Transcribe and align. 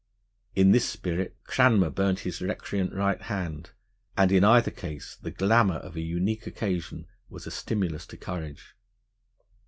In 0.55 0.71
this 0.71 0.89
spirit 0.89 1.37
Cranmer 1.43 1.91
burnt 1.91 2.21
his 2.21 2.41
recreant 2.41 2.91
right 2.91 3.21
hand, 3.21 3.69
and 4.17 4.31
in 4.31 4.43
either 4.43 4.71
case 4.71 5.15
the 5.21 5.29
glamour 5.29 5.75
of 5.77 5.95
a 5.95 6.01
unique 6.01 6.47
occasion 6.47 7.05
was 7.29 7.45
a 7.45 7.51
stimulus 7.51 8.07
to 8.07 8.17
courage. 8.17 8.75